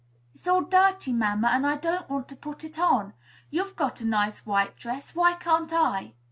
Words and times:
"It 0.33 0.39
is 0.41 0.47
all 0.47 0.61
dirty, 0.63 1.13
mamma, 1.13 1.49
and 1.49 1.63
I 1.67 1.77
don't 1.77 2.09
want 2.09 2.27
to 2.29 2.35
put 2.35 2.63
it 2.63 2.79
on! 2.79 3.13
You've 3.51 3.75
got 3.75 4.01
on 4.01 4.07
a 4.07 4.09
nice 4.09 4.47
white 4.47 4.75
dress: 4.75 5.13
why 5.13 5.33
can't 5.35 5.71
I?" 5.71 6.15